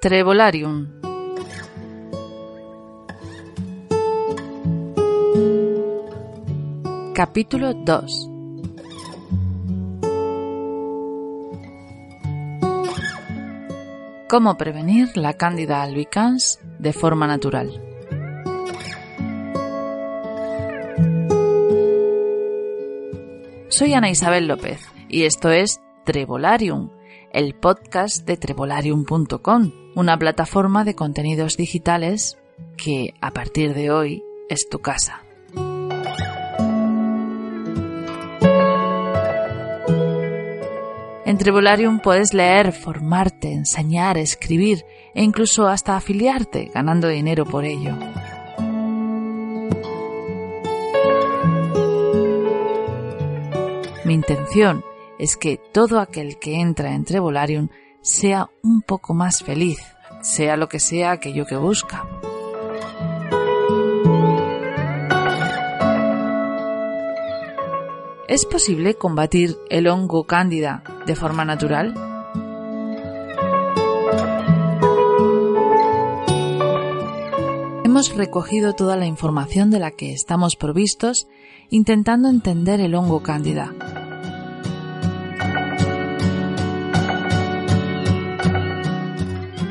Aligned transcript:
Trevolarium. 0.00 0.86
Capítulo 7.12 7.74
2 7.74 8.30
Cómo 14.28 14.56
prevenir 14.56 15.16
la 15.16 15.32
Cándida 15.32 15.82
albicans 15.82 16.60
de 16.78 16.92
forma 16.92 17.26
natural. 17.26 17.82
Soy 23.68 23.94
Ana 23.94 24.10
Isabel 24.10 24.46
López 24.46 24.80
y 25.08 25.24
esto 25.24 25.50
es 25.50 25.80
Trevolarium, 26.04 26.90
el 27.32 27.54
podcast 27.54 28.26
de 28.26 28.36
trevolarium.com, 28.36 29.72
una 29.94 30.18
plataforma 30.18 30.84
de 30.84 30.94
contenidos 30.94 31.56
digitales 31.56 32.38
que 32.76 33.14
a 33.20 33.32
partir 33.32 33.74
de 33.74 33.90
hoy 33.90 34.22
es 34.48 34.68
tu 34.68 34.78
casa. 34.78 35.22
En 41.28 41.36
Trevolarium 41.36 42.00
puedes 42.00 42.32
leer, 42.32 42.72
formarte, 42.72 43.52
enseñar, 43.52 44.16
escribir 44.16 44.86
e 45.14 45.22
incluso 45.22 45.68
hasta 45.68 45.94
afiliarte 45.94 46.70
ganando 46.72 47.06
dinero 47.06 47.44
por 47.44 47.66
ello. 47.66 47.94
Mi 54.06 54.14
intención 54.14 54.82
es 55.18 55.36
que 55.36 55.60
todo 55.72 56.00
aquel 56.00 56.38
que 56.38 56.60
entra 56.60 56.94
en 56.94 57.04
Trevolarium 57.04 57.68
sea 58.00 58.48
un 58.62 58.82
poco 58.82 59.14
más 59.14 59.42
feliz, 59.42 59.80
sea 60.22 60.56
lo 60.56 60.68
que 60.68 60.80
sea 60.80 61.12
aquello 61.12 61.44
que 61.46 61.56
busca. 61.56 62.06
¿Es 68.28 68.44
posible 68.44 68.94
combatir 68.94 69.56
el 69.70 69.88
hongo 69.88 70.24
cándida 70.24 70.84
de 71.06 71.16
forma 71.16 71.44
natural? 71.44 71.94
Hemos 77.84 78.14
recogido 78.14 78.74
toda 78.74 78.96
la 78.96 79.06
información 79.06 79.70
de 79.70 79.80
la 79.80 79.90
que 79.90 80.12
estamos 80.12 80.56
provistos 80.56 81.26
intentando 81.70 82.28
entender 82.28 82.80
el 82.80 82.94
hongo 82.94 83.22
cándida. 83.22 83.74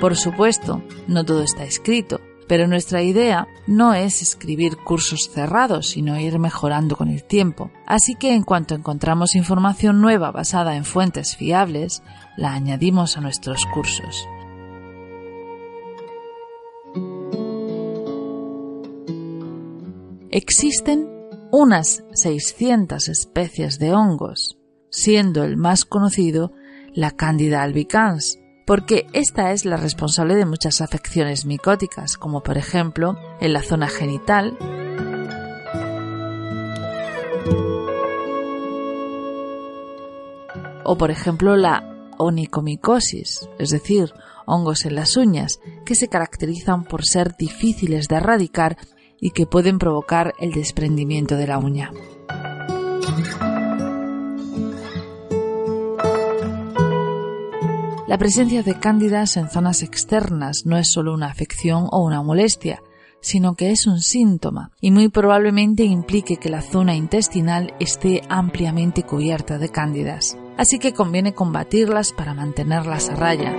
Por 0.00 0.14
supuesto, 0.14 0.82
no 1.08 1.24
todo 1.24 1.42
está 1.42 1.64
escrito, 1.64 2.20
pero 2.46 2.68
nuestra 2.68 3.02
idea 3.02 3.48
no 3.66 3.94
es 3.94 4.20
escribir 4.20 4.76
cursos 4.76 5.30
cerrados, 5.32 5.88
sino 5.88 6.20
ir 6.20 6.38
mejorando 6.38 6.96
con 6.96 7.08
el 7.08 7.24
tiempo. 7.24 7.70
Así 7.86 8.14
que 8.14 8.34
en 8.34 8.42
cuanto 8.42 8.74
encontramos 8.74 9.34
información 9.34 10.02
nueva 10.02 10.30
basada 10.30 10.76
en 10.76 10.84
fuentes 10.84 11.36
fiables, 11.36 12.02
la 12.36 12.52
añadimos 12.52 13.16
a 13.16 13.22
nuestros 13.22 13.64
cursos. 13.66 14.28
Existen 20.30 21.08
unas 21.50 22.04
600 22.12 23.08
especies 23.08 23.78
de 23.78 23.94
hongos, 23.94 24.58
siendo 24.90 25.42
el 25.42 25.56
más 25.56 25.86
conocido 25.86 26.52
la 26.92 27.12
Candida 27.12 27.62
albicans, 27.62 28.38
porque 28.66 29.06
esta 29.12 29.52
es 29.52 29.64
la 29.64 29.76
responsable 29.76 30.34
de 30.34 30.44
muchas 30.44 30.80
afecciones 30.80 31.46
micóticas, 31.46 32.16
como 32.18 32.42
por 32.42 32.58
ejemplo 32.58 33.16
en 33.40 33.52
la 33.52 33.62
zona 33.62 33.88
genital, 33.88 34.58
o 40.84 40.98
por 40.98 41.10
ejemplo 41.10 41.56
la 41.56 42.12
onicomicosis, 42.18 43.48
es 43.58 43.70
decir, 43.70 44.12
hongos 44.46 44.84
en 44.84 44.96
las 44.96 45.16
uñas, 45.16 45.60
que 45.84 45.94
se 45.94 46.08
caracterizan 46.08 46.84
por 46.84 47.04
ser 47.04 47.36
difíciles 47.36 48.08
de 48.08 48.16
erradicar 48.16 48.76
y 49.20 49.30
que 49.30 49.46
pueden 49.46 49.78
provocar 49.78 50.34
el 50.40 50.52
desprendimiento 50.52 51.36
de 51.36 51.46
la 51.46 51.58
uña. 51.58 51.90
La 58.06 58.18
presencia 58.18 58.62
de 58.62 58.78
cándidas 58.78 59.36
en 59.36 59.48
zonas 59.48 59.82
externas 59.82 60.62
no 60.64 60.78
es 60.78 60.88
solo 60.88 61.12
una 61.12 61.26
afección 61.26 61.88
o 61.90 62.04
una 62.04 62.22
molestia, 62.22 62.80
sino 63.20 63.56
que 63.56 63.72
es 63.72 63.88
un 63.88 63.98
síntoma 64.00 64.70
y 64.80 64.92
muy 64.92 65.08
probablemente 65.08 65.82
implique 65.82 66.36
que 66.36 66.48
la 66.48 66.62
zona 66.62 66.94
intestinal 66.94 67.74
esté 67.80 68.22
ampliamente 68.28 69.02
cubierta 69.02 69.58
de 69.58 69.70
cándidas. 69.70 70.38
Así 70.56 70.78
que 70.78 70.94
conviene 70.94 71.34
combatirlas 71.34 72.12
para 72.12 72.32
mantenerlas 72.32 73.10
a 73.10 73.16
raya. 73.16 73.52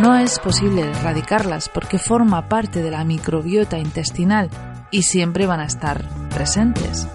No 0.00 0.16
es 0.16 0.38
posible 0.38 0.88
erradicarlas 0.88 1.68
porque 1.68 1.98
forma 1.98 2.48
parte 2.48 2.82
de 2.82 2.90
la 2.90 3.04
microbiota 3.04 3.78
intestinal 3.78 4.48
y 4.90 5.02
siempre 5.02 5.44
van 5.44 5.60
a 5.60 5.66
estar 5.66 6.02
presentes. 6.30 7.06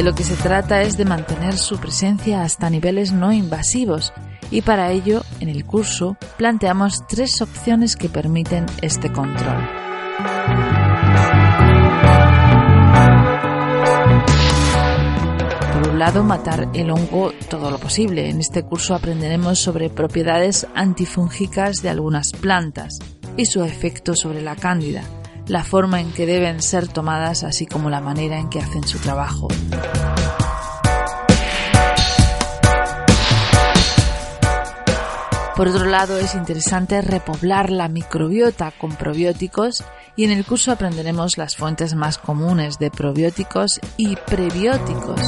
De 0.00 0.04
lo 0.04 0.14
que 0.14 0.24
se 0.24 0.34
trata 0.34 0.80
es 0.80 0.96
de 0.96 1.04
mantener 1.04 1.58
su 1.58 1.76
presencia 1.78 2.40
hasta 2.40 2.70
niveles 2.70 3.12
no 3.12 3.32
invasivos 3.32 4.14
y 4.50 4.62
para 4.62 4.92
ello 4.92 5.20
en 5.40 5.50
el 5.50 5.66
curso 5.66 6.16
planteamos 6.38 7.06
tres 7.06 7.42
opciones 7.42 7.96
que 7.96 8.08
permiten 8.08 8.64
este 8.80 9.12
control. 9.12 9.62
Por 15.74 15.88
un 15.90 15.98
lado, 15.98 16.24
matar 16.24 16.70
el 16.72 16.90
hongo 16.90 17.34
todo 17.50 17.70
lo 17.70 17.76
posible. 17.76 18.30
En 18.30 18.40
este 18.40 18.62
curso 18.62 18.94
aprenderemos 18.94 19.58
sobre 19.58 19.90
propiedades 19.90 20.66
antifúngicas 20.74 21.82
de 21.82 21.90
algunas 21.90 22.32
plantas 22.32 23.00
y 23.36 23.44
su 23.44 23.62
efecto 23.62 24.14
sobre 24.14 24.40
la 24.40 24.56
cándida 24.56 25.02
la 25.50 25.64
forma 25.64 26.00
en 26.00 26.12
que 26.12 26.26
deben 26.26 26.62
ser 26.62 26.86
tomadas, 26.86 27.42
así 27.42 27.66
como 27.66 27.90
la 27.90 28.00
manera 28.00 28.38
en 28.38 28.48
que 28.48 28.60
hacen 28.60 28.86
su 28.86 28.98
trabajo. 28.98 29.48
Por 35.56 35.68
otro 35.68 35.86
lado, 35.86 36.18
es 36.18 36.36
interesante 36.36 37.02
repoblar 37.02 37.70
la 37.70 37.88
microbiota 37.88 38.70
con 38.70 38.94
probióticos 38.94 39.82
y 40.14 40.24
en 40.24 40.30
el 40.30 40.46
curso 40.46 40.70
aprenderemos 40.70 41.36
las 41.36 41.56
fuentes 41.56 41.94
más 41.94 42.16
comunes 42.16 42.78
de 42.78 42.90
probióticos 42.92 43.80
y 43.96 44.14
prebióticos. 44.16 45.20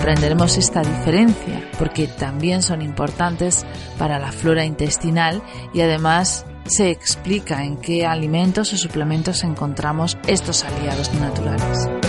Aprenderemos 0.00 0.56
esta 0.56 0.80
diferencia 0.80 1.62
porque 1.78 2.06
también 2.06 2.62
son 2.62 2.80
importantes 2.80 3.66
para 3.98 4.18
la 4.18 4.32
flora 4.32 4.64
intestinal 4.64 5.42
y 5.74 5.82
además 5.82 6.46
se 6.64 6.90
explica 6.90 7.64
en 7.64 7.76
qué 7.76 8.06
alimentos 8.06 8.72
o 8.72 8.78
suplementos 8.78 9.44
encontramos 9.44 10.16
estos 10.26 10.64
aliados 10.64 11.12
naturales. 11.14 11.99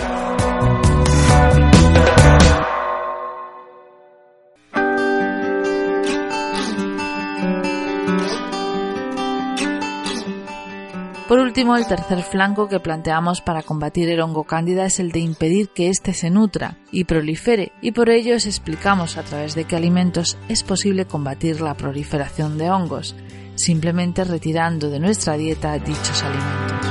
Último, 11.52 11.76
el 11.76 11.86
tercer 11.86 12.24
flanco 12.24 12.70
que 12.70 12.80
planteamos 12.80 13.42
para 13.42 13.62
combatir 13.62 14.08
el 14.08 14.22
hongo 14.22 14.46
cándida 14.46 14.86
es 14.86 15.02
el 15.02 15.12
de 15.12 15.20
impedir 15.20 15.68
que 15.68 15.90
éste 15.90 16.14
se 16.14 16.30
nutra 16.30 16.78
y 16.94 17.04
prolifere, 17.04 17.74
y 17.82 17.92
por 17.92 18.10
ello 18.10 18.38
os 18.38 18.46
explicamos 18.46 19.18
a 19.18 19.24
través 19.24 19.54
de 19.54 19.66
qué 19.66 19.76
alimentos 19.76 20.38
es 20.48 20.64
posible 20.64 21.08
combatir 21.08 21.60
la 21.60 21.74
proliferación 21.74 22.58
de 22.58 22.72
hongos, 22.72 23.18
simplemente 23.56 24.24
retirando 24.24 24.90
de 24.90 25.02
nuestra 25.02 25.36
dieta 25.36 25.78
dichos 25.78 26.24
alimentos. 26.24 26.88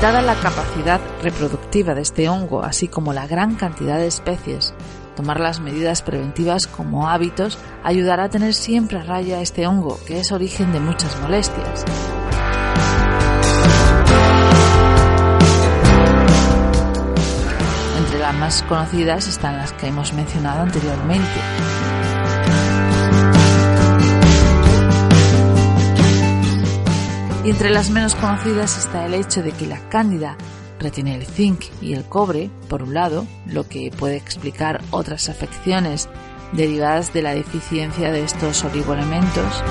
Dada 0.00 0.22
la 0.22 0.36
capacidad 0.36 1.02
reproductiva 1.22 1.94
de 1.94 2.00
este 2.00 2.30
hongo, 2.30 2.62
así 2.62 2.88
como 2.88 3.12
la 3.12 3.26
gran 3.26 3.56
cantidad 3.56 3.98
de 3.98 4.06
especies 4.06 4.72
Tomar 5.18 5.40
las 5.40 5.58
medidas 5.58 6.02
preventivas 6.02 6.68
como 6.68 7.08
hábitos 7.08 7.58
ayudará 7.82 8.26
a 8.26 8.28
tener 8.28 8.54
siempre 8.54 9.00
a 9.00 9.02
raya 9.02 9.40
este 9.40 9.66
hongo, 9.66 9.98
que 10.06 10.20
es 10.20 10.30
origen 10.30 10.72
de 10.72 10.78
muchas 10.78 11.20
molestias. 11.20 11.84
Entre 17.98 18.18
las 18.20 18.34
más 18.36 18.62
conocidas 18.62 19.26
están 19.26 19.56
las 19.56 19.72
que 19.72 19.88
hemos 19.88 20.12
mencionado 20.12 20.62
anteriormente. 20.62 21.40
Y 27.44 27.50
entre 27.50 27.70
las 27.70 27.90
menos 27.90 28.14
conocidas 28.14 28.78
está 28.78 29.04
el 29.04 29.14
hecho 29.14 29.42
de 29.42 29.50
que 29.50 29.66
la 29.66 29.80
cándida 29.88 30.36
retiene 30.78 31.14
el 31.14 31.26
zinc 31.26 31.64
y 31.80 31.94
el 31.94 32.04
cobre, 32.04 32.50
por 32.68 32.82
un 32.82 32.94
lado, 32.94 33.26
lo 33.46 33.68
que 33.68 33.90
puede 33.90 34.16
explicar 34.16 34.80
otras 34.90 35.28
afecciones 35.28 36.08
derivadas 36.52 37.12
de 37.12 37.22
la 37.22 37.34
deficiencia 37.34 38.10
de 38.10 38.22
estos 38.22 38.64
oligoelementos. 38.64 39.62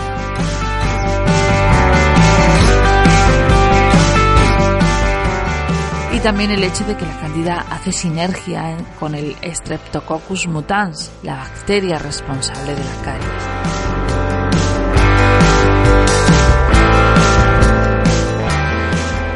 Y 6.14 6.20
también 6.20 6.50
el 6.50 6.64
hecho 6.64 6.84
de 6.84 6.98
que 6.98 7.06
la 7.06 7.20
cándida 7.20 7.66
hace 7.70 7.92
sinergia 7.92 8.76
con 9.00 9.14
el 9.14 9.36
Streptococcus 9.44 10.48
mutans, 10.48 11.12
la 11.22 11.36
bacteria 11.36 12.00
responsable 12.00 12.74
de 12.74 12.84
la 12.84 13.02
caries. 13.04 13.87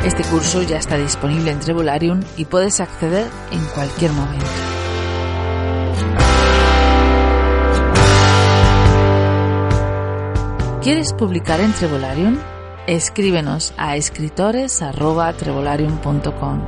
Este 0.06 0.24
curso 0.24 0.62
ya 0.64 0.78
está 0.78 0.98
disponible 0.98 1.52
en 1.52 1.60
Trevolarium 1.60 2.22
y 2.36 2.46
puedes 2.46 2.80
acceder 2.80 3.28
en 3.52 3.64
cualquier 3.76 4.12
momento. 4.14 4.46
¿Quieres 10.82 11.14
publicar 11.14 11.60
en 11.60 11.72
Trevolarium? 11.74 12.40
Escríbenos 12.88 13.76
a 13.78 13.96
escritores@trevolarium.com. 13.96 16.62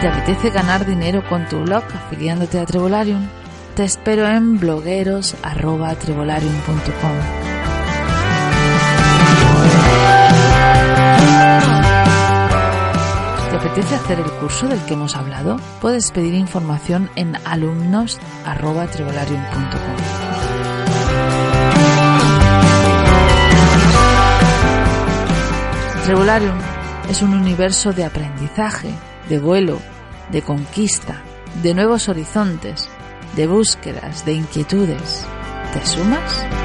¿Te 0.00 0.08
apetece 0.08 0.48
ganar 0.48 0.86
dinero 0.86 1.22
con 1.28 1.46
tu 1.46 1.60
blog 1.60 1.84
afiliándote 1.84 2.58
a 2.58 2.64
Trevolarium? 2.64 3.28
Te 3.74 3.84
espero 3.84 4.26
en 4.26 4.58
blogueros.trevolarium.com. 4.58 7.50
¿Te 13.50 13.56
apetece 13.56 13.94
hacer 13.94 14.20
el 14.20 14.30
curso 14.32 14.68
del 14.68 14.84
que 14.84 14.92
hemos 14.94 15.16
hablado? 15.16 15.58
Puedes 15.80 16.10
pedir 16.10 16.34
información 16.34 17.08
en 17.14 17.36
alumnos.trevolarium.com. 17.44 19.96
Trevolarium 26.04 26.58
es 27.08 27.22
un 27.22 27.34
universo 27.34 27.92
de 27.92 28.04
aprendizaje, 28.04 28.90
de 29.28 29.38
vuelo, 29.38 29.78
de 30.32 30.42
conquista, 30.42 31.22
de 31.62 31.74
nuevos 31.74 32.08
horizontes, 32.08 32.88
de 33.36 33.46
búsquedas, 33.46 34.24
de 34.24 34.34
inquietudes. 34.34 35.26
¿Te 35.72 35.86
sumas? 35.86 36.59